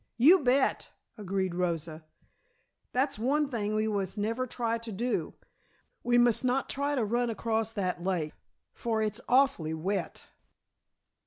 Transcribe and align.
"You 0.17 0.39
bet!" 0.43 0.89
agreed 1.15 1.53
Rosa. 1.53 2.03
"That's 2.91 3.19
one 3.19 3.49
thing 3.49 3.75
we 3.75 3.87
must 3.87 4.17
never 4.17 4.47
try 4.47 4.79
to 4.79 4.91
do; 4.91 5.35
we 6.01 6.17
must 6.17 6.43
not 6.43 6.69
try 6.69 6.95
to 6.95 7.05
run 7.05 7.29
across 7.29 7.71
that 7.73 8.01
lake, 8.01 8.33
for 8.73 9.03
it's 9.03 9.21
awfully 9.29 9.75
wet." 9.75 10.25